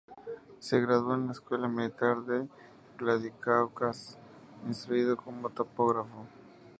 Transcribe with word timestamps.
Se 0.57 0.79
graduó 0.81 1.13
en 1.13 1.27
la 1.27 1.33
escuela 1.33 1.67
militar 1.67 2.23
de 2.23 2.47
Vladikavkaz, 2.97 4.17
instruido 4.65 5.15
como 5.15 5.47
topógrafo. 5.51 6.25